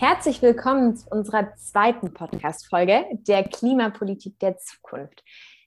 [0.00, 5.22] Herzlich willkommen zu unserer zweiten Podcast-Folge der Klimapolitik der Zukunft.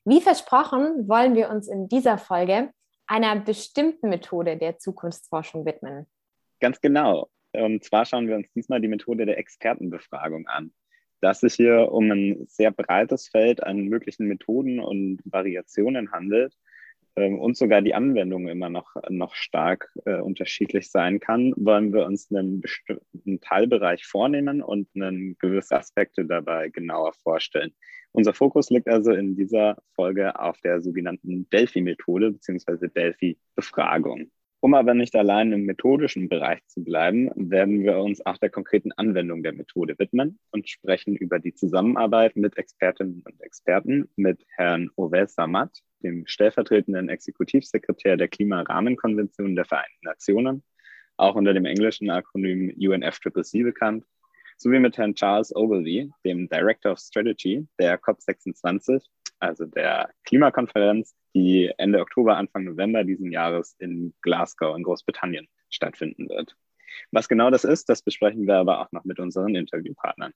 [0.05, 2.71] Wie versprochen, wollen wir uns in dieser Folge
[3.05, 6.07] einer bestimmten Methode der Zukunftsforschung widmen.
[6.59, 7.29] Ganz genau.
[7.51, 10.73] Und zwar schauen wir uns diesmal die Methode der Expertenbefragung an.
[11.21, 16.55] Dass sich hier um ein sehr breites Feld an möglichen Methoden und Variationen handelt,
[17.15, 22.05] ähm, und sogar die Anwendung immer noch, noch stark äh, unterschiedlich sein kann, wollen wir
[22.05, 27.73] uns einen bestimmten Teilbereich vornehmen und einen gewisse Aspekte dabei genauer vorstellen.
[28.11, 32.87] Unser Fokus liegt also in dieser Folge auf der sogenannten Delphi-Methode bzw.
[32.87, 34.31] Delphi-Befragung.
[34.63, 38.93] Um aber nicht allein im methodischen Bereich zu bleiben, werden wir uns auch der konkreten
[38.93, 44.89] Anwendung der Methode widmen und sprechen über die Zusammenarbeit mit Expertinnen und Experten, mit Herrn
[44.95, 50.63] Ovel Samat, dem stellvertretenden Exekutivsekretär der Klimarahmenkonvention der Vereinten Nationen,
[51.17, 54.05] auch unter dem englischen Akronym UNFCCC bekannt,
[54.63, 59.03] sowie mit Herrn Charles Ogilvy, dem Director of Strategy der COP26,
[59.39, 66.29] also der Klimakonferenz, die Ende Oktober, Anfang November diesen Jahres in Glasgow in Großbritannien stattfinden
[66.29, 66.55] wird.
[67.11, 70.31] Was genau das ist, das besprechen wir aber auch noch mit unseren Interviewpartnern.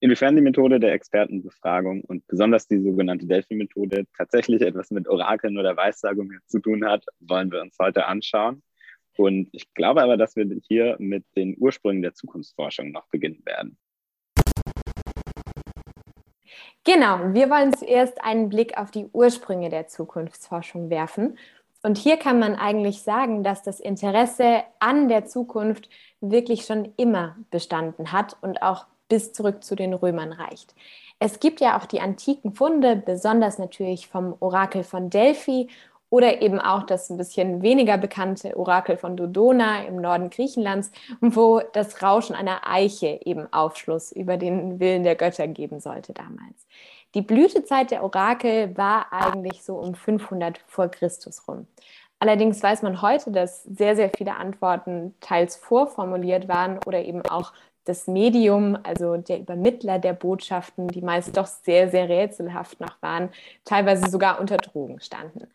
[0.00, 5.76] Inwiefern die Methode der Expertenbefragung und besonders die sogenannte Delphi-Methode tatsächlich etwas mit Orakeln oder
[5.76, 8.62] Weissagungen zu tun hat, wollen wir uns heute anschauen.
[9.18, 13.76] Und ich glaube aber, dass wir hier mit den Ursprüngen der Zukunftsforschung noch beginnen werden.
[16.84, 21.36] Genau, wir wollen zuerst einen Blick auf die Ursprünge der Zukunftsforschung werfen.
[21.82, 27.36] Und hier kann man eigentlich sagen, dass das Interesse an der Zukunft wirklich schon immer
[27.50, 30.74] bestanden hat und auch bis zurück zu den Römern reicht.
[31.18, 35.68] Es gibt ja auch die antiken Funde, besonders natürlich vom Orakel von Delphi
[36.10, 41.60] oder eben auch das ein bisschen weniger bekannte Orakel von Dodona im Norden Griechenlands, wo
[41.72, 46.66] das Rauschen einer Eiche eben Aufschluss über den Willen der Götter geben sollte damals.
[47.14, 51.66] Die Blütezeit der Orakel war eigentlich so um 500 vor Christus rum.
[52.20, 57.52] Allerdings weiß man heute, dass sehr, sehr viele Antworten teils vorformuliert waren oder eben auch
[57.84, 63.30] das Medium, also der Übermittler der Botschaften, die meist doch sehr, sehr rätselhaft noch waren,
[63.64, 65.48] teilweise sogar unter Drogen standen.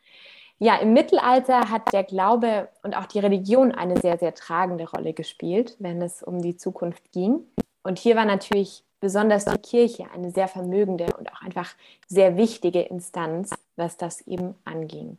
[0.60, 5.14] Ja, im Mittelalter hat der Glaube und auch die Religion eine sehr, sehr tragende Rolle
[5.14, 7.42] gespielt, wenn es um die Zukunft ging.
[7.84, 11.76] Und hier war natürlich besonders die Kirche eine sehr vermögende und auch einfach
[12.08, 15.18] sehr wichtige Instanz, was das eben anging.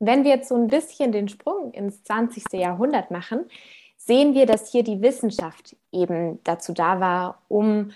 [0.00, 2.52] Wenn wir jetzt so ein bisschen den Sprung ins 20.
[2.54, 3.48] Jahrhundert machen,
[3.96, 7.92] sehen wir, dass hier die Wissenschaft eben dazu da war, um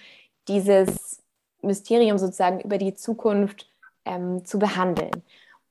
[0.47, 1.21] dieses
[1.63, 3.69] Mysterium sozusagen über die Zukunft
[4.05, 5.25] ähm, zu behandeln.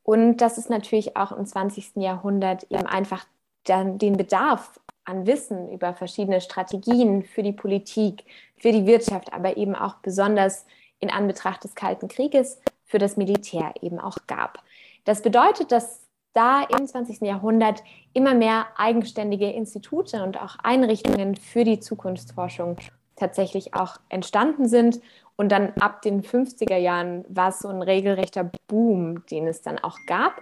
[0.06, 1.96] Und das ist natürlich auch im 20.
[1.96, 3.26] Jahrhundert eben einfach
[3.64, 8.24] dann den Bedarf an Wissen über verschiedene Strategien für die Politik,
[8.56, 10.68] für die Wirtschaft, aber eben auch besonders
[11.00, 14.60] in Anbetracht des Kalten Krieges für das Militär eben auch gab.
[15.06, 17.22] Das bedeutet, dass da im 20.
[17.22, 17.82] Jahrhundert
[18.14, 22.78] immer mehr eigenständige Institute und auch Einrichtungen für die Zukunftsforschung
[23.16, 25.02] tatsächlich auch entstanden sind.
[25.36, 29.80] Und dann ab den 50er Jahren war es so ein regelrechter Boom, den es dann
[29.80, 30.42] auch gab.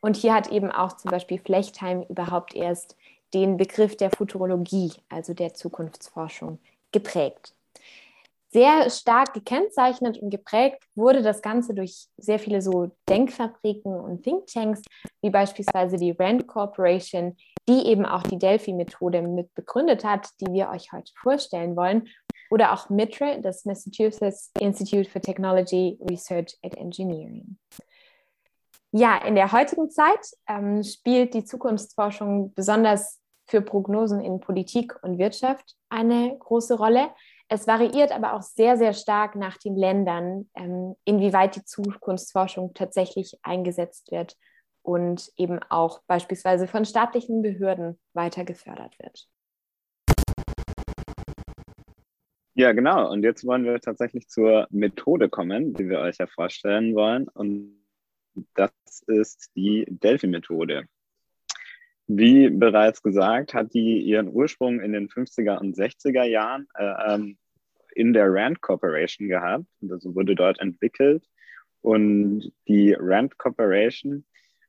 [0.00, 2.96] Und hier hat eben auch zum Beispiel Flechtheim überhaupt erst
[3.34, 6.58] den Begriff der Futurologie, also der Zukunftsforschung,
[6.90, 7.54] geprägt.
[8.50, 14.82] Sehr stark gekennzeichnet und geprägt wurde das Ganze durch sehr viele so Denkfabriken und Thinktanks,
[15.22, 17.34] wie beispielsweise die Rand Corporation,
[17.68, 22.08] die eben auch die Delphi-Methode mit begründet hat, die wir euch heute vorstellen wollen.
[22.50, 27.56] Oder auch MITRE, das Massachusetts Institute for Technology, Research and Engineering.
[28.90, 35.18] Ja, in der heutigen Zeit ähm, spielt die Zukunftsforschung besonders für Prognosen in Politik und
[35.18, 37.10] Wirtschaft eine große Rolle.
[37.48, 43.38] Es variiert aber auch sehr, sehr stark nach den Ländern, ähm, inwieweit die Zukunftsforschung tatsächlich
[43.42, 44.36] eingesetzt wird
[44.82, 49.28] und eben auch beispielsweise von staatlichen Behörden weiter gefördert wird.
[52.54, 53.10] Ja, genau.
[53.10, 57.28] Und jetzt wollen wir tatsächlich zur Methode kommen, die wir euch ja vorstellen wollen.
[57.28, 57.82] Und
[58.54, 58.72] das
[59.06, 60.84] ist die Delphi-Methode.
[62.08, 67.38] Wie bereits gesagt, hat die ihren Ursprung in den 50er und 60er Jahren äh, ähm,
[67.94, 69.64] in der Rand Corporation gehabt.
[69.88, 71.24] Also wurde dort entwickelt.
[71.80, 74.24] Und die Rand Corporation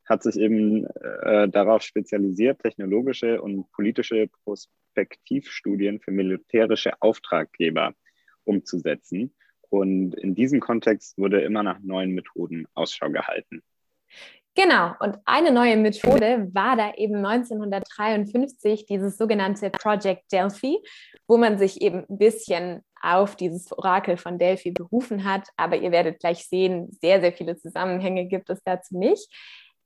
[0.05, 7.94] hat sich eben äh, darauf spezialisiert, technologische und politische Prospektivstudien für militärische Auftraggeber
[8.44, 9.33] umzusetzen.
[9.69, 13.63] Und in diesem Kontext wurde immer nach neuen Methoden Ausschau gehalten.
[14.55, 20.77] Genau, und eine neue Methode war da eben 1953 dieses sogenannte Project Delphi,
[21.27, 25.50] wo man sich eben ein bisschen auf dieses Orakel von Delphi berufen hat.
[25.57, 29.27] Aber ihr werdet gleich sehen, sehr, sehr viele Zusammenhänge gibt es dazu nicht.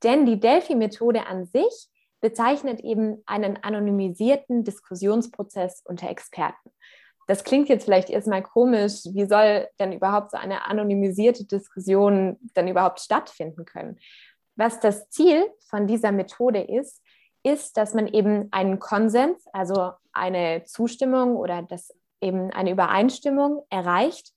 [0.04, 1.90] Denn die Delphi-Methode an sich
[2.22, 6.72] bezeichnet eben einen anonymisierten Diskussionsprozess unter Experten.
[7.28, 9.04] Das klingt jetzt vielleicht erstmal komisch.
[9.12, 14.00] Wie soll denn überhaupt so eine anonymisierte Diskussion dann überhaupt stattfinden können?
[14.56, 17.04] Was das Ziel von dieser Methode ist,
[17.44, 24.34] ist, dass man eben einen Konsens, also eine Zustimmung oder das eben eine Übereinstimmung erreicht,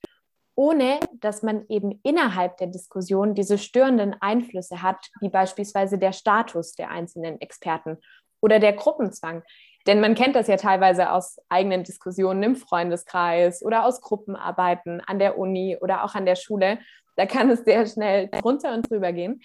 [0.55, 6.73] ohne dass man eben innerhalb der Diskussion diese störenden Einflüsse hat, wie beispielsweise der Status
[6.73, 7.97] der einzelnen Experten
[8.41, 9.43] oder der Gruppenzwang.
[9.87, 15.19] Denn man kennt das ja teilweise aus eigenen Diskussionen im Freundeskreis oder aus Gruppenarbeiten an
[15.19, 16.79] der Uni oder auch an der Schule.
[17.15, 19.41] Da kann es sehr schnell drunter und drüber gehen.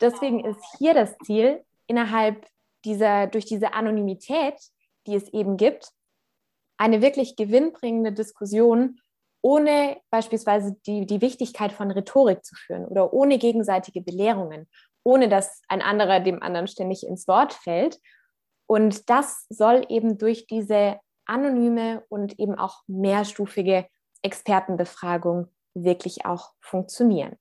[0.00, 2.46] Deswegen ist hier das Ziel, innerhalb
[2.84, 4.54] dieser, durch diese Anonymität,
[5.06, 5.90] die es eben gibt,
[6.76, 9.00] eine wirklich gewinnbringende Diskussion
[9.42, 14.68] ohne beispielsweise die, die Wichtigkeit von Rhetorik zu führen oder ohne gegenseitige Belehrungen,
[15.04, 17.98] ohne dass ein anderer dem anderen ständig ins Wort fällt.
[18.66, 23.86] Und das soll eben durch diese anonyme und eben auch mehrstufige
[24.22, 27.36] Expertenbefragung wirklich auch funktionieren.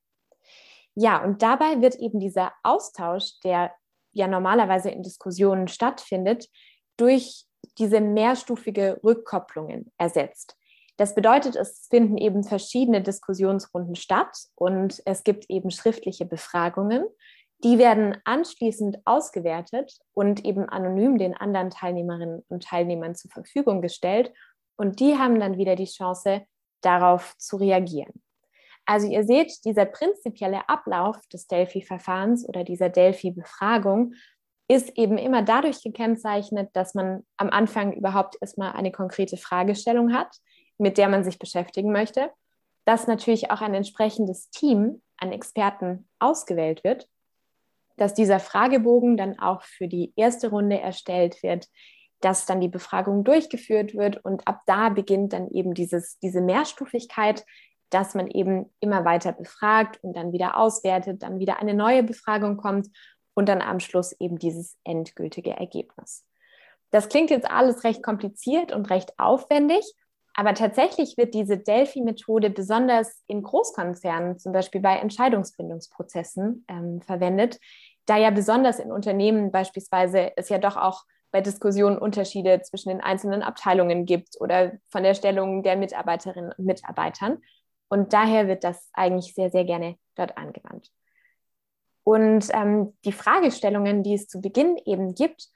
[0.96, 3.72] Ja, und dabei wird eben dieser Austausch, der
[4.14, 6.48] ja normalerweise in Diskussionen stattfindet,
[6.98, 7.46] durch
[7.78, 10.57] diese mehrstufige Rückkopplungen ersetzt.
[10.98, 17.06] Das bedeutet, es finden eben verschiedene Diskussionsrunden statt und es gibt eben schriftliche Befragungen.
[17.64, 24.32] Die werden anschließend ausgewertet und eben anonym den anderen Teilnehmerinnen und Teilnehmern zur Verfügung gestellt.
[24.76, 26.46] Und die haben dann wieder die Chance,
[26.82, 28.14] darauf zu reagieren.
[28.86, 34.14] Also ihr seht, dieser prinzipielle Ablauf des Delphi-Verfahrens oder dieser Delphi-Befragung
[34.70, 40.38] ist eben immer dadurch gekennzeichnet, dass man am Anfang überhaupt erstmal eine konkrete Fragestellung hat,
[40.78, 42.32] mit der man sich beschäftigen möchte,
[42.86, 47.08] dass natürlich auch ein entsprechendes Team an Experten ausgewählt wird,
[47.98, 51.68] dass dieser Fragebogen dann auch für die erste Runde erstellt wird,
[52.22, 57.46] dass dann die Befragung durchgeführt wird und ab da beginnt dann eben dieses, diese Mehrstufigkeit,
[57.90, 62.58] dass man eben immer weiter befragt und dann wieder auswertet, dann wieder eine neue Befragung
[62.58, 62.88] kommt
[63.34, 66.26] und dann am Schluss eben dieses endgültige Ergebnis.
[66.90, 69.86] Das klingt jetzt alles recht kompliziert und recht aufwendig,
[70.40, 77.60] aber tatsächlich wird diese Delphi-Methode besonders in Großkonzernen, zum Beispiel bei Entscheidungsfindungsprozessen, ähm, verwendet,
[78.06, 83.02] da ja besonders in Unternehmen beispielsweise es ja doch auch bei Diskussionen Unterschiede zwischen den
[83.02, 87.40] einzelnen Abteilungen gibt oder von der Stellung der Mitarbeiterinnen und Mitarbeitern.
[87.90, 90.92] Und daher wird das eigentlich sehr, sehr gerne dort angewandt.
[92.04, 95.48] Und ähm, die Fragestellungen, die es zu Beginn eben gibt,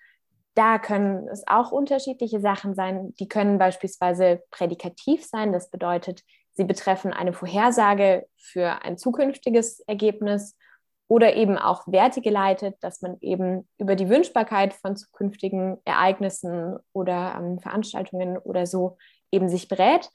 [0.54, 3.14] da können es auch unterschiedliche Sachen sein.
[3.20, 5.54] Die können beispielsweise prädikativ sein.
[5.54, 10.58] Das bedeutet, sie betreffen eine Vorhersage für ein zukünftiges Ergebnis
[11.08, 17.60] oder eben auch wertegeleitet, dass man eben über die Wünschbarkeit von zukünftigen Ereignissen oder ähm,
[17.60, 18.98] Veranstaltungen oder so
[19.32, 20.10] eben sich berät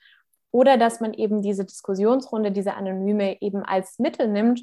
[0.52, 4.62] oder dass man eben diese Diskussionsrunde, diese Anonyme eben als Mittel nimmt,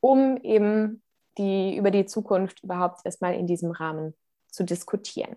[0.00, 1.02] um eben
[1.38, 4.14] die, über die Zukunft überhaupt erstmal in diesem Rahmen
[4.50, 5.36] zu diskutieren.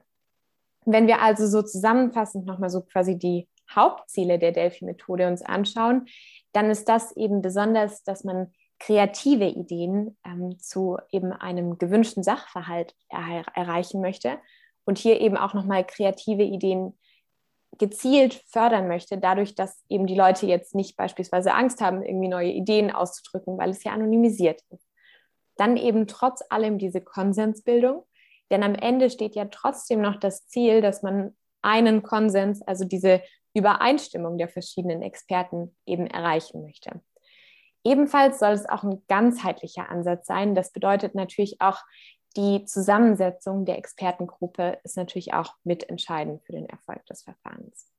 [0.86, 6.06] Wenn wir also so zusammenfassend nochmal so quasi die Hauptziele der Delphi-Methode uns anschauen,
[6.52, 12.94] dann ist das eben besonders, dass man kreative Ideen ähm, zu eben einem gewünschten Sachverhalt
[13.10, 14.40] er erreichen möchte
[14.86, 16.98] und hier eben auch nochmal kreative Ideen
[17.78, 22.52] gezielt fördern möchte, dadurch, dass eben die Leute jetzt nicht beispielsweise Angst haben, irgendwie neue
[22.52, 24.86] Ideen auszudrücken, weil es ja anonymisiert ist.
[25.56, 28.04] Dann eben trotz allem diese Konsensbildung,
[28.52, 33.22] denn am Ende steht ja trotzdem noch das Ziel, dass man einen Konsens, also diese
[33.54, 37.02] Übereinstimmung der verschiedenen Experten eben erreichen möchte.
[37.84, 40.56] Ebenfalls soll es auch ein ganzheitlicher Ansatz sein.
[40.56, 41.80] Das bedeutet natürlich auch,
[42.36, 47.92] die Zusammensetzung der Expertengruppe ist natürlich auch mitentscheidend für den Erfolg des Verfahrens.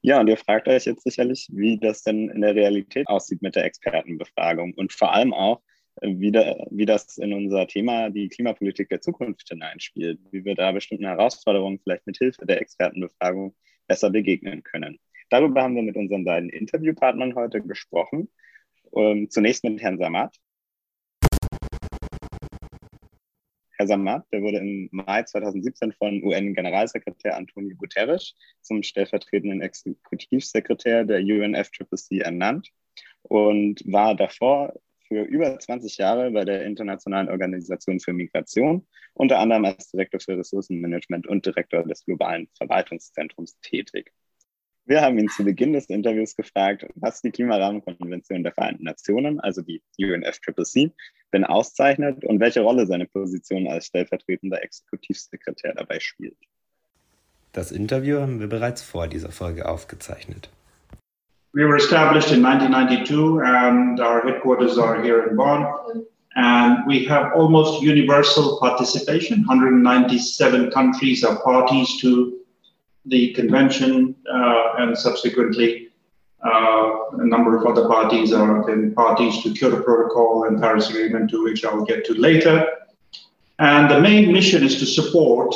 [0.00, 3.56] Ja, und ihr fragt euch jetzt sicherlich, wie das denn in der Realität aussieht mit
[3.56, 5.60] der Expertenbefragung und vor allem auch,
[6.02, 11.06] wie, wie das in unser Thema die Klimapolitik der Zukunft hineinspielt, wie wir da bestimmten
[11.06, 13.54] Herausforderungen vielleicht mit Hilfe der Expertenbefragung
[13.86, 14.98] besser begegnen können.
[15.30, 18.28] Darüber haben wir mit unseren beiden Interviewpartnern heute gesprochen.
[18.96, 20.34] Ähm, zunächst mit Herrn Samat.
[23.76, 31.20] Herr Samat, der wurde im Mai 2017 von UN-Generalsekretär Antonio Guterres zum stellvertretenden Exekutivsekretär der
[31.20, 32.70] UNFCCC ernannt
[33.22, 34.74] und war davor
[35.08, 40.38] für über 20 Jahre bei der Internationalen Organisation für Migration, unter anderem als Direktor für
[40.38, 44.12] Ressourcenmanagement und Direktor des globalen Verwaltungszentrums tätig.
[44.84, 49.60] Wir haben ihn zu Beginn des Interviews gefragt, was die Klimarahmenkonvention der Vereinten Nationen, also
[49.60, 50.92] die UNFCCC,
[51.32, 56.38] denn auszeichnet und welche Rolle seine Position als stellvertretender Exekutivsekretär dabei spielt.
[57.52, 60.48] Das Interview haben wir bereits vor dieser Folge aufgezeichnet.
[61.54, 66.06] We were established in 1992 and our headquarters are here in Bonn.
[66.36, 69.38] And we have almost universal participation.
[69.46, 72.38] 197 countries are parties to
[73.06, 75.88] the convention, uh, and subsequently,
[76.44, 81.30] uh, a number of other parties are then parties to Kyoto Protocol and Paris Agreement,
[81.30, 82.66] to which I will get to later.
[83.58, 85.54] And the main mission is to support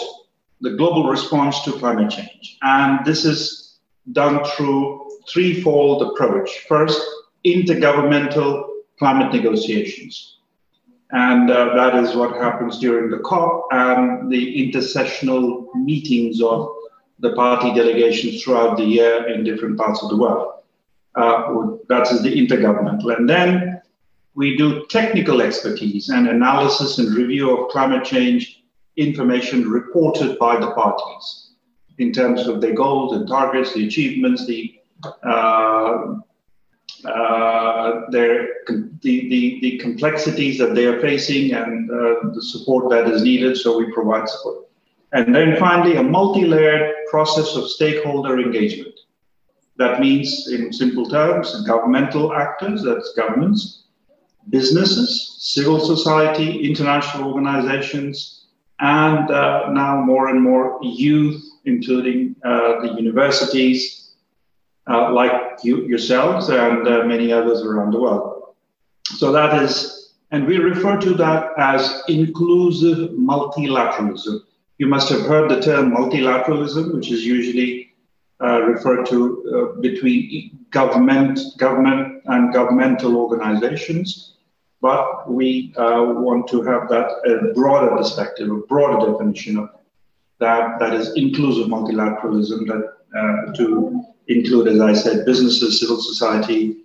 [0.60, 2.58] the global response to climate change.
[2.62, 3.78] And this is
[4.10, 6.66] done through threefold approach.
[6.68, 7.00] First,
[7.44, 10.38] intergovernmental climate negotiations.
[11.10, 16.68] And uh, that is what happens during the COP and the intersessional meetings of
[17.18, 20.54] the party delegations throughout the year in different parts of the world.
[21.14, 23.14] Uh, that is the intergovernmental.
[23.16, 23.82] And then
[24.34, 28.64] we do technical expertise and analysis and review of climate change
[28.96, 31.50] information reported by the parties
[31.98, 34.74] in terms of their goals and targets, the achievements, the
[38.10, 43.22] their, the, the, the, complexities that they are facing and uh, the support that is
[43.22, 44.66] needed, so we provide support.
[45.12, 48.94] And then finally, a multi-layered process of stakeholder engagement.
[49.76, 53.84] That means, in simple terms, governmental actors, that's governments,
[54.50, 58.46] businesses, civil society, international organizations,
[58.80, 64.01] and uh, now more and more youth, including uh, the universities,
[64.88, 68.54] uh, like you yourselves and uh, many others around the world.
[69.04, 74.40] So that is, and we refer to that as inclusive multilateralism.
[74.78, 77.92] You must have heard the term multilateralism, which is usually
[78.42, 79.18] uh, referred to
[79.76, 84.34] uh, between government, government and governmental organizations.
[84.80, 89.70] But we uh, want to have that a broader perspective, a broader definition of
[90.40, 96.78] that, that is inclusive multilateralism that uh, to include, as I said, businesses, civil society,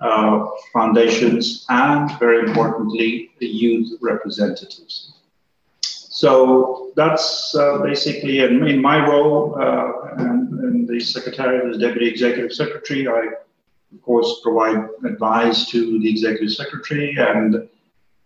[0.00, 5.12] uh, foundations, and very importantly, the youth representatives.
[5.80, 12.52] So that's uh, basically in, my role uh, and, and, the Secretariat as Deputy Executive
[12.52, 13.08] Secretary.
[13.08, 13.28] I,
[13.94, 17.68] of course, provide advice to the Executive Secretary and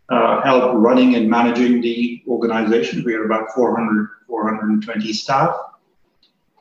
[0.09, 3.05] uh, help running and managing the organization.
[3.05, 5.57] We are about 400, 420 staff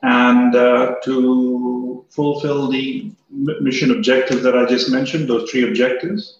[0.02, 6.38] and uh, to fulfill the mission objective that I just mentioned, those three objectives.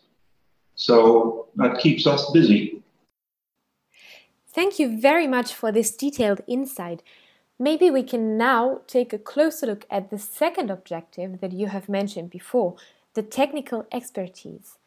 [0.75, 2.83] So that keeps us busy.
[4.49, 7.03] Thank you very much for this detailed insight.
[7.59, 11.89] Maybe we can now take a closer look at the second objective that you have
[11.89, 12.77] mentioned before
[13.15, 14.79] the technical expertise.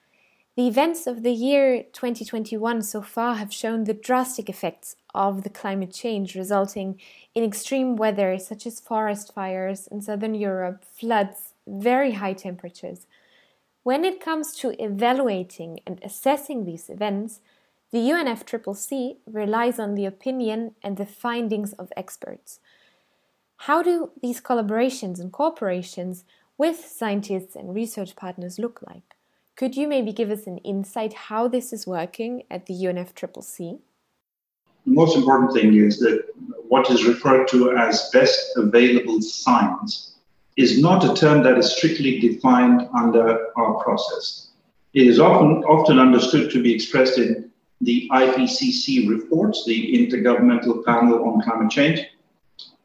[0.55, 5.49] The events of the year 2021 so far have shown the drastic effects of the
[5.49, 6.99] climate change, resulting
[7.33, 13.07] in extreme weather such as forest fires in southern Europe, floods, very high temperatures.
[13.83, 17.39] When it comes to evaluating and assessing these events,
[17.91, 22.59] the UNFCCC relies on the opinion and the findings of experts.
[23.63, 26.23] How do these collaborations and cooperations
[26.57, 29.15] with scientists and research partners look like?
[29.55, 33.79] Could you maybe give us an insight how this is working at the UNFCCC?
[34.85, 36.25] The most important thing is that
[36.67, 40.15] what is referred to as best available science
[40.57, 44.49] is not a term that is strictly defined under our process.
[44.93, 47.49] It is often, often understood to be expressed in
[47.81, 52.01] the IPCC reports, the Intergovernmental Panel on Climate Change,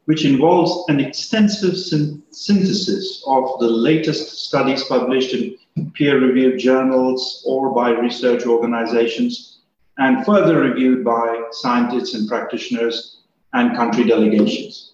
[0.05, 7.89] which involves an extensive synthesis of the latest studies published in peer-reviewed journals or by
[7.89, 9.54] research organizations,
[9.97, 13.21] and further reviewed by scientists and practitioners
[13.53, 14.91] and country delegations.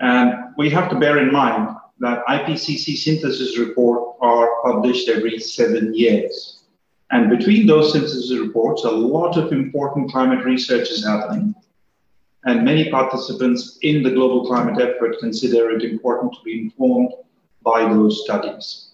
[0.00, 5.94] And we have to bear in mind that IPCC synthesis reports are published every seven
[5.94, 6.62] years.
[7.10, 11.54] And between those synthesis reports, a lot of important climate research is happening.
[12.44, 17.12] And many participants in the global climate effort consider it important to be informed
[17.62, 18.87] by those studies.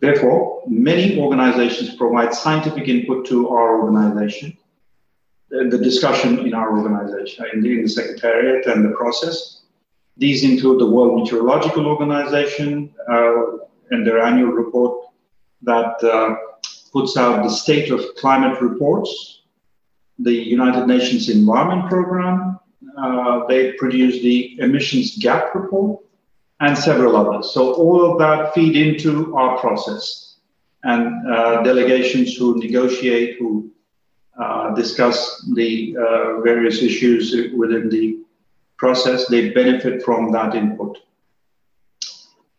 [0.00, 4.56] Therefore, many organizations provide scientific input to our organization,
[5.48, 9.62] the, the discussion in our organization, in the, in the Secretariat and the process.
[10.18, 13.58] These include the World Meteorological Organization uh,
[13.90, 15.06] and their annual report
[15.62, 16.36] that uh,
[16.92, 19.42] puts out the state of climate reports,
[20.18, 22.58] the United Nations Environment Program,
[22.98, 26.02] uh, they produce the emissions gap report,
[26.60, 27.52] and several others.
[27.52, 30.36] So all of that feed into our process.
[30.82, 33.70] And uh, delegations who negotiate, who
[34.40, 38.18] uh, discuss the uh, various issues within the
[38.78, 40.98] process, they benefit from that input.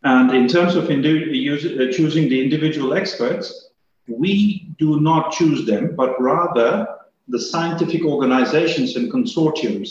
[0.04, 3.70] And in terms of indi- uh, choosing the individual experts,
[4.08, 6.88] we do not choose them, but rather
[7.28, 9.90] the scientific organizations and consortiums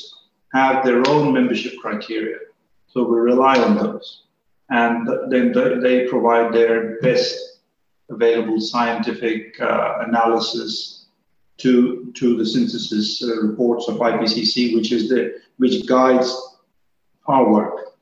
[0.52, 2.38] have their own membership criteria.
[2.88, 4.22] So we rely on those.
[4.70, 7.60] And then they provide their best
[8.10, 11.06] available scientific uh, analysis
[11.58, 16.58] to, to the synthesis uh, reports of IPCC, which is the which guides
[17.26, 17.96] our work.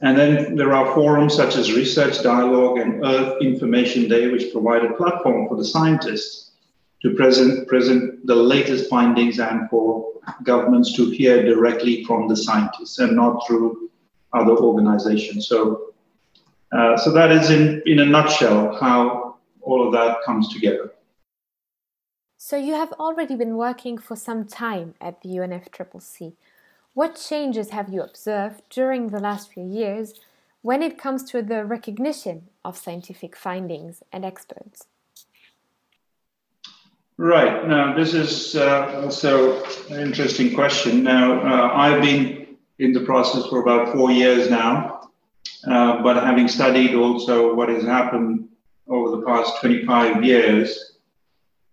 [0.00, 4.84] And then there are forums such as Research Dialogue and Earth Information Day, which provide
[4.84, 6.52] a platform for the scientists
[7.02, 12.98] to present, present the latest findings and for governments to hear directly from the scientists
[12.98, 13.90] and not through
[14.32, 15.46] other organizations.
[15.46, 15.94] So,
[16.72, 20.92] uh, so that is in, in a nutshell how all of that comes together.
[22.36, 26.34] So you have already been working for some time at the UNFCCC.
[26.92, 30.14] What changes have you observed during the last few years
[30.60, 34.86] when it comes to the recognition of scientific findings and experts?
[37.16, 37.68] Right.
[37.68, 41.04] Now, this is uh, also an interesting question.
[41.04, 45.10] Now, uh, I've been in the process for about four years now,
[45.64, 48.48] uh, but having studied also what has happened
[48.88, 50.96] over the past 25 years,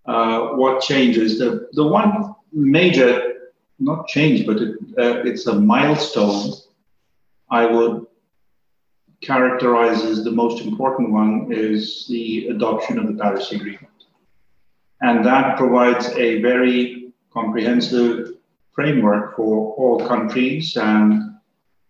[0.06, 1.40] uh, what changes?
[1.40, 6.54] The, the one major, not change, but it, uh, it's a milestone
[7.50, 8.06] I would
[9.22, 13.88] characterize as the most important one is the adoption of the Paris Agreement.
[15.01, 18.38] And that provides a very comprehensive
[18.74, 21.36] framework for all countries and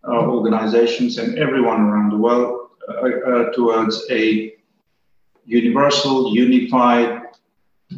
[0.08, 4.54] uh, organizations and everyone around the world uh, uh, towards a
[5.46, 7.22] universal, unified,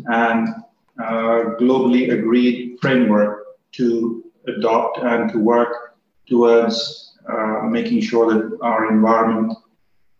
[0.07, 0.49] and
[0.99, 5.95] uh, globally agreed framework to adopt and to work
[6.27, 9.53] towards uh, making sure that our environment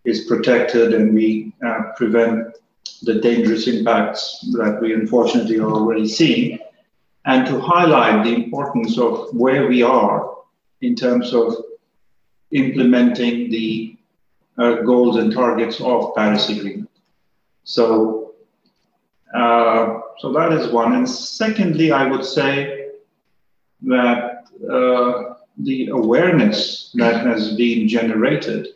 [0.05, 2.57] is protected and we uh, prevent
[3.03, 6.59] the dangerous impacts that we unfortunately are already seeing,
[7.25, 10.37] and to highlight the importance of where we are
[10.81, 11.55] in terms of
[12.51, 13.97] implementing the
[14.57, 16.89] uh, goals and targets of Paris Agreement.
[17.63, 18.33] So,
[19.33, 20.93] uh, so that is one.
[20.93, 22.91] And secondly, I would say
[23.83, 28.67] that uh, the awareness that has been generated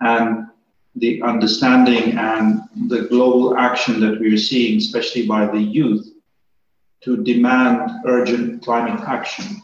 [0.00, 0.46] and
[0.96, 6.08] the understanding and the global action that we are seeing, especially by the youth,
[7.02, 9.62] to demand urgent climate action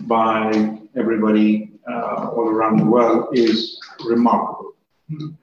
[0.00, 4.74] by everybody uh, all around the world is remarkable.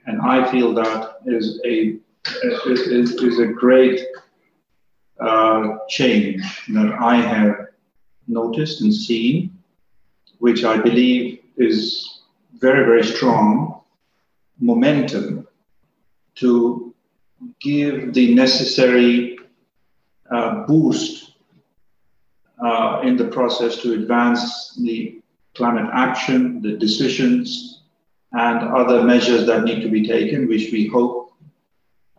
[0.05, 1.97] And I feel that is a
[2.43, 4.01] is, is a great
[5.19, 7.67] uh, change that I have
[8.27, 9.57] noticed and seen,
[10.39, 12.21] which I believe is
[12.59, 13.74] very, very strong
[14.59, 15.47] momentum
[16.35, 16.93] to
[17.59, 19.37] give the necessary
[20.31, 21.33] uh, boost
[22.63, 25.21] uh, in the process to advance the
[25.55, 27.83] climate action, the decisions,
[28.33, 31.31] and other measures that need to be taken, which we hope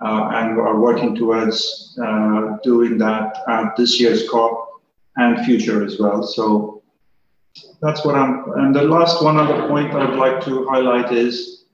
[0.00, 4.82] uh, and are working towards uh, doing that at this year's COP
[5.16, 6.22] and future as well.
[6.22, 6.82] So
[7.80, 8.50] that's what I'm.
[8.56, 11.64] And the last one other point I'd like to highlight is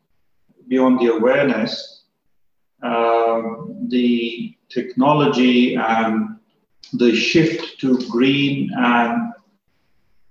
[0.73, 2.05] beyond the awareness,
[2.83, 6.39] um, the technology and
[6.95, 9.35] the shift to green and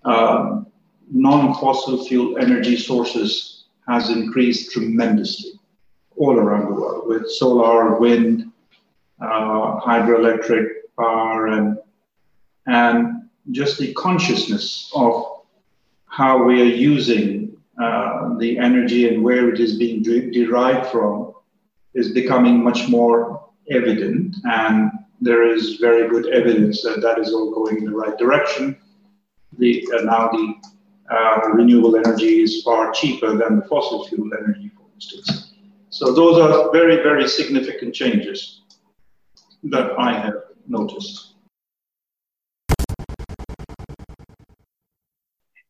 [0.03, 0.65] um,
[1.11, 5.51] non-fossil fuel energy sources has increased tremendously
[6.15, 8.51] all around the world with solar, wind,
[9.21, 10.65] uh, hydroelectric
[10.97, 11.77] power, and
[12.65, 15.13] and just the consciousness of
[16.07, 17.40] how we are using
[17.79, 21.33] uh, the energy and where it is being de- derived from
[21.93, 24.35] is becoming much more evident.
[24.45, 28.77] And there is very good evidence that that is all going in the right direction.
[29.57, 30.53] The, uh, now the
[31.13, 35.53] uh, renewable energy is far cheaper than the fossil fuel energy, for instance.
[35.89, 38.61] So those are very, very significant changes
[39.63, 40.35] that I have
[40.67, 41.30] noticed.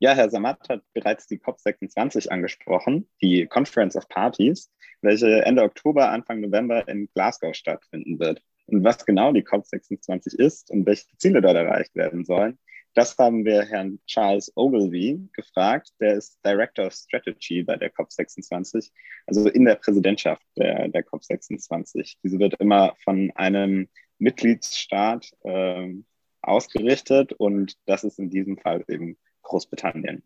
[0.03, 6.09] Ja, Herr Samat hat bereits die COP26 angesprochen, die Conference of Parties, welche Ende Oktober,
[6.09, 8.41] Anfang November in Glasgow stattfinden wird.
[8.65, 12.57] Und was genau die COP26 ist und welche Ziele dort erreicht werden sollen,
[12.95, 15.91] das haben wir Herrn Charles Ogilvy gefragt.
[15.99, 18.89] Der ist Director of Strategy bei der COP26,
[19.27, 22.15] also in der Präsidentschaft der, der COP26.
[22.23, 23.87] Diese wird immer von einem
[24.17, 25.93] Mitgliedsstaat äh,
[26.41, 29.15] ausgerichtet und das ist in diesem Fall eben
[29.51, 30.23] Großbritannien.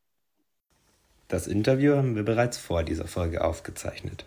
[1.27, 4.25] Das Interview haben wir bereits vor dieser Folge aufgezeichnet.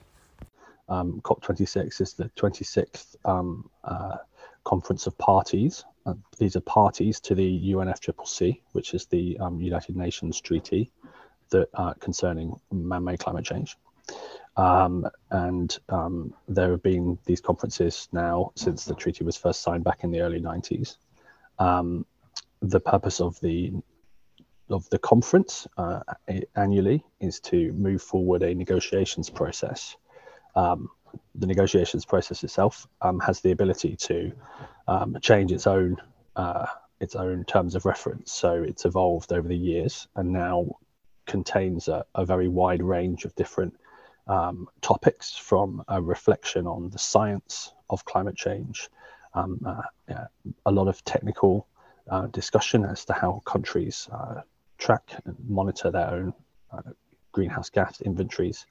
[0.88, 4.16] Um, COP26 is the 26th um, uh,
[4.64, 5.84] Conference of Parties.
[6.04, 10.90] Uh, these are parties to the UNFCCC, which is the um, United Nations Treaty
[11.50, 13.76] that uh, concerning man-made climate change.
[14.56, 19.84] Um, and um, there have been these conferences now since the treaty was first signed
[19.84, 20.96] back in the early 90s.
[21.60, 22.04] Um,
[22.60, 23.72] the purpose of the
[24.70, 26.00] of the conference uh,
[26.56, 29.96] annually is to move forward a negotiations process.
[30.54, 30.90] Um,
[31.34, 34.32] the negotiations process itself um, has the ability to
[34.86, 35.96] um, change its own
[36.36, 36.66] uh,
[37.00, 38.32] its own terms of reference.
[38.32, 40.78] So it's evolved over the years and now
[41.26, 43.74] contains a, a very wide range of different
[44.26, 48.88] um, topics from a reflection on the science of climate change,
[49.34, 50.26] um, uh, yeah,
[50.66, 51.66] a lot of technical
[52.10, 54.40] uh, discussion as to how countries uh,
[54.78, 56.32] track and monitor their own
[56.72, 56.82] uh,
[57.32, 58.66] greenhouse gas inventories,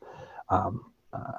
[0.49, 1.33] um, uh,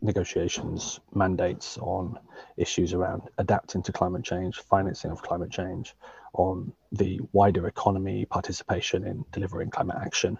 [0.00, 2.18] negotiations, mandates on
[2.56, 5.94] issues around adapting to climate change, financing of climate change,
[6.34, 10.38] on the wider economy, participation in delivering climate action,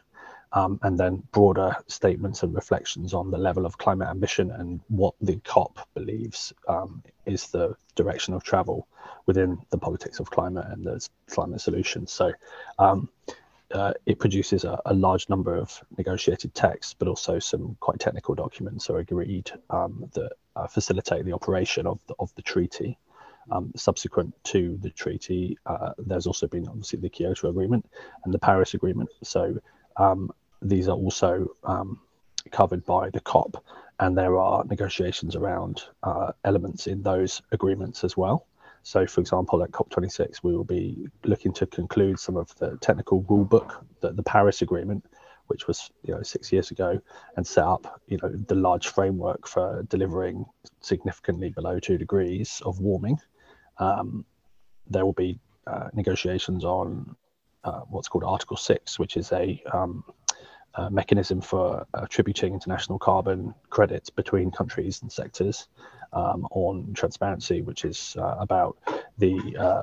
[0.53, 5.15] um, and then broader statements and reflections on the level of climate ambition and what
[5.21, 8.87] the COP believes um, is the direction of travel
[9.27, 12.13] within the politics of climate and the climate solutions.
[12.13, 12.33] So
[12.79, 13.09] um,
[13.73, 18.35] uh, it produces a, a, large number of negotiated texts, but also some quite technical
[18.35, 22.99] documents are agreed um, that uh, facilitate the operation of the, of the treaty.
[23.51, 27.87] Um, subsequent to the treaty, uh, there's also been obviously the Kyoto Agreement
[28.25, 29.09] and the Paris Agreement.
[29.23, 29.59] So
[29.99, 30.31] um,
[30.63, 32.01] these are also um,
[32.51, 33.63] covered by the COP,
[34.01, 38.47] and there are negotiations around uh, elements in those agreements as well.
[38.83, 43.23] So, for example, at COP26, we will be looking to conclude some of the technical
[43.29, 45.05] rule book, the, the Paris Agreement,
[45.49, 47.01] which was you know six years ago,
[47.37, 50.47] and set up you know the large framework for delivering
[50.81, 53.19] significantly below two degrees of warming.
[53.79, 54.25] Um,
[54.89, 57.15] there will be uh, negotiations on
[57.69, 60.05] uh, what's called Article Six, which is a um,
[60.75, 65.69] uh, mechanism for attributing international carbon credits between countries and sectors
[66.13, 68.79] um, on transparency, which is uh, about
[69.19, 69.83] the uh,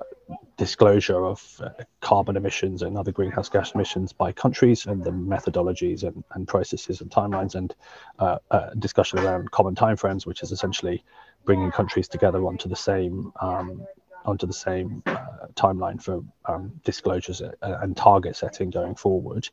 [0.57, 6.03] disclosure of uh, carbon emissions and other greenhouse gas emissions by countries and the methodologies
[6.03, 7.75] and, and processes and timelines and
[8.19, 8.37] uh,
[8.79, 11.03] discussion around common timeframes, which is essentially
[11.43, 13.85] bringing countries together onto the same um,
[14.25, 19.49] onto the same uh, timeline for um, disclosures and target setting going forward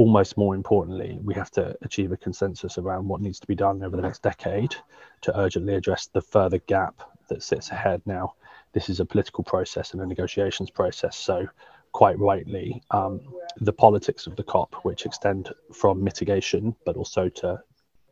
[0.00, 3.82] almost more importantly, we have to achieve a consensus around what needs to be done
[3.82, 4.74] over the next decade
[5.20, 8.00] to urgently address the further gap that sits ahead.
[8.06, 8.32] Now,
[8.72, 11.18] this is a political process and a negotiations process.
[11.18, 11.46] So,
[11.92, 13.20] quite rightly, um,
[13.60, 17.60] the politics of the COP, which extend from mitigation but also to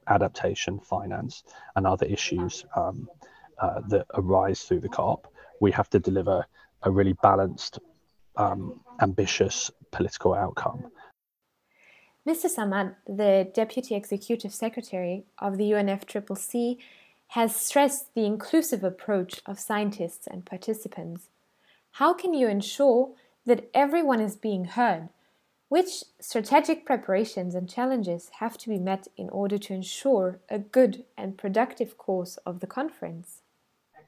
[0.08, 1.44] adaptation, finance,
[1.74, 3.08] and other issues um,
[3.60, 6.44] uh, that arise through the COP, we have to deliver
[6.82, 7.78] a really balanced,
[8.36, 10.90] um, ambitious political outcome.
[12.26, 12.46] Mr.
[12.46, 16.78] Sarmad, the Deputy Executive Secretary of the UNFCCC,
[17.28, 21.28] has stressed the inclusive approach of scientists and participants.
[21.92, 23.14] How can you ensure
[23.46, 25.08] that everyone is being heard?
[25.68, 31.04] Which strategic preparations and challenges have to be met in order to ensure a good
[31.16, 33.42] and productive course of the conference?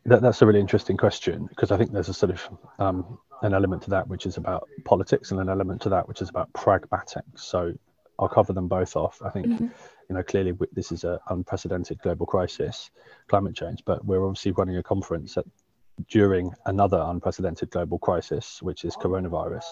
[0.07, 3.55] That, that's a really interesting question because I think there's a sort of um, an
[3.55, 6.53] element to that which is about politics and an element to that which is about
[6.53, 7.41] pragmatics.
[7.41, 7.75] So
[8.19, 9.21] I'll cover them both off.
[9.25, 9.67] I think, mm-hmm.
[10.09, 12.91] you know, clearly this is an unprecedented global crisis,
[13.29, 15.47] climate change, but we're obviously running a conference at,
[16.09, 19.65] during another unprecedented global crisis, which is coronavirus,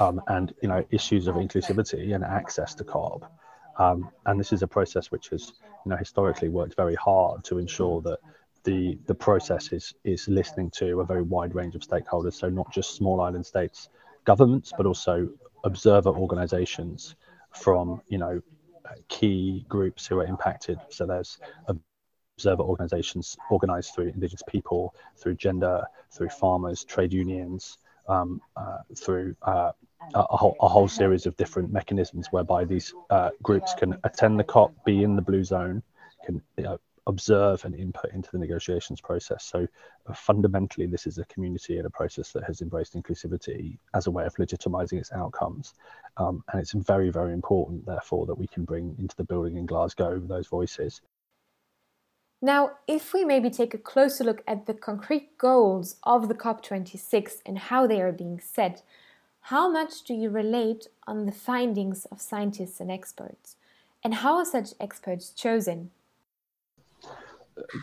[0.00, 3.30] um, and you know, issues of inclusivity and access to COP.
[3.78, 5.52] Um, and this is a process which has,
[5.84, 8.18] you know, historically worked very hard to ensure that
[8.66, 12.34] the the process is is listening to a very wide range of stakeholders.
[12.34, 13.88] So not just small island states,
[14.24, 15.28] governments, but also
[15.64, 17.14] observer organisations
[17.52, 18.42] from you know
[19.08, 20.78] key groups who are impacted.
[20.90, 21.38] So there's
[22.36, 29.34] observer organizations organized through indigenous people, through gender, through farmers, trade unions, um, uh, through
[29.42, 29.72] uh,
[30.14, 34.44] a, whole, a, whole, series of different mechanisms whereby these uh, groups can attend the
[34.44, 35.82] COP, be in the blue zone,
[36.24, 39.44] can you know, observe and input into the negotiations process.
[39.44, 39.66] So
[40.06, 44.10] uh, fundamentally, this is a community and a process that has embraced inclusivity as a
[44.10, 45.74] way of legitimizing its outcomes.
[46.16, 49.66] Um, and it's very, very important, therefore, that we can bring into the building in
[49.66, 51.00] Glasgow those voices.
[52.42, 57.38] Now, if we maybe take a closer look at the concrete goals of the COP26
[57.46, 58.82] and how they are being set,
[59.40, 63.56] how much do you relate on the findings of scientists and experts?
[64.02, 65.90] And how are such experts chosen?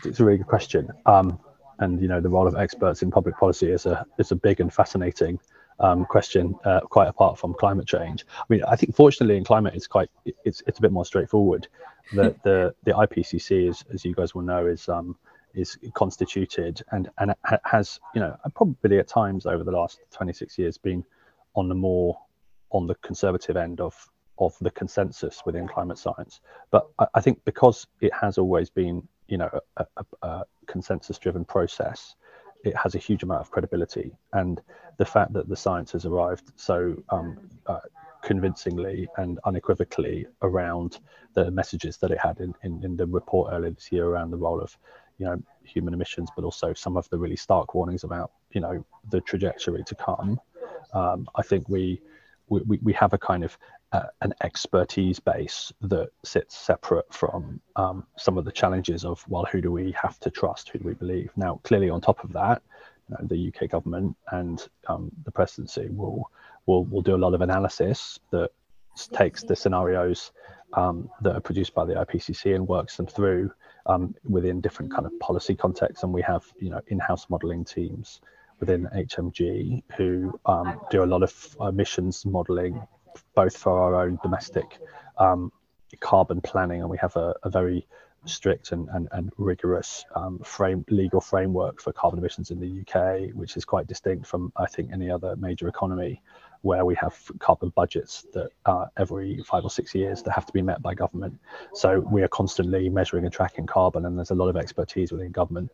[0.04, 0.90] It's a really good question.
[1.06, 1.38] Um,
[1.78, 4.60] and you know, the role of experts in public policy is a is a big
[4.60, 5.40] and fascinating
[5.80, 8.24] um, question, uh, quite apart from climate change.
[8.38, 10.10] I mean, I think fortunately in climate it's quite
[10.44, 11.68] it's it's a bit more straightforward.
[12.12, 15.16] The the the IPCC is, as you guys will know, is um,
[15.54, 17.34] is constituted and and
[17.64, 21.04] has you know probably at times over the last 26 years been
[21.54, 22.18] on the more
[22.70, 23.94] on the conservative end of
[24.38, 26.40] of the consensus within climate science.
[26.70, 31.18] But I, I think because it has always been you know a, a, a consensus
[31.18, 32.14] driven process
[32.64, 34.10] it has a huge amount of credibility.
[34.32, 34.60] And
[34.96, 37.80] the fact that the science has arrived so um, uh,
[38.22, 40.98] convincingly and unequivocally around
[41.34, 44.36] the messages that it had in, in, in, the report earlier this year around the
[44.36, 44.76] role of
[45.18, 48.84] you know human emissions but also some of the really stark warnings about you know
[49.10, 50.40] the trajectory to come
[50.94, 52.00] um, i think we,
[52.48, 53.58] we we have a kind of
[53.94, 59.46] uh, an expertise base that sits separate from um, some of the challenges of well
[59.50, 60.68] who do we have to trust?
[60.70, 61.30] Who do we believe?
[61.36, 62.60] Now clearly on top of that
[63.08, 66.28] you know, the uk government and um, the presidency will
[66.66, 68.50] will will do a lot of analysis that
[69.12, 70.32] takes the scenarios
[70.72, 73.48] um, that are produced by the ipcc and works them through
[73.86, 76.02] um, within different kind of policy contexts.
[76.02, 78.20] And we have you know in-house modeling teams
[78.60, 82.80] within HMG who um, do a lot of emissions modeling
[83.34, 84.78] both for our own domestic
[85.18, 85.52] um,
[86.00, 87.86] carbon planning, and we have a, a very
[88.26, 93.34] strict and, and, and rigorous um, frame legal framework for carbon emissions in the UK,
[93.34, 96.22] which is quite distinct from I think any other major economy,
[96.62, 100.52] where we have carbon budgets that uh, every five or six years that have to
[100.52, 101.38] be met by government.
[101.74, 105.30] So we are constantly measuring and tracking carbon, and there's a lot of expertise within
[105.30, 105.70] government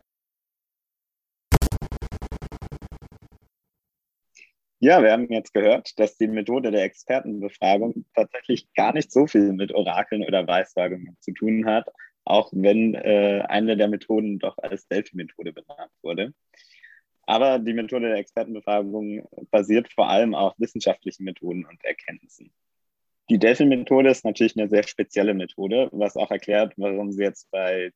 [4.82, 9.52] Ja, wir haben jetzt gehört, dass die Methode der Expertenbefragung tatsächlich gar nicht so viel
[9.52, 11.86] mit Orakeln oder Weissagungen zu tun hat,
[12.24, 16.32] auch wenn äh, eine der Methoden doch als Delphi-Methode benannt wurde.
[17.24, 22.50] Aber die Methode der Expertenbefragung basiert vor allem auf wissenschaftlichen Methoden und Erkenntnissen.
[23.28, 27.92] Die Delphi-Methode ist natürlich eine sehr spezielle Methode, was auch erklärt, warum sie jetzt bei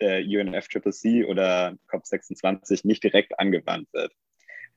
[0.00, 4.12] der UNFCCC oder COP26 nicht direkt angewandt wird.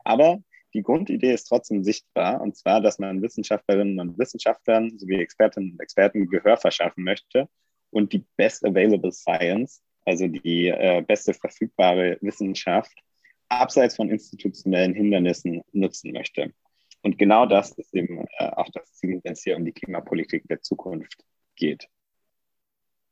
[0.03, 5.71] Aber die Grundidee ist trotzdem sichtbar, und zwar, dass man Wissenschaftlerinnen und Wissenschaftlern sowie Expertinnen
[5.73, 7.49] und Experten Gehör verschaffen möchte
[7.89, 12.93] und die Best Available Science, also die äh, beste verfügbare Wissenschaft,
[13.49, 16.53] abseits von institutionellen Hindernissen nutzen möchte.
[17.01, 20.47] Und genau das ist eben äh, auch das Ziel, wenn es hier um die Klimapolitik
[20.47, 21.23] der Zukunft
[21.55, 21.87] geht.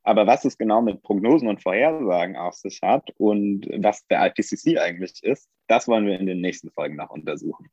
[0.08, 4.78] Aber was es genau mit Prognosen und Vorhersagen auf sich hat und was der IPCC
[4.78, 7.68] eigentlich ist, das wollen wir in den nächsten Folgen noch untersuchen.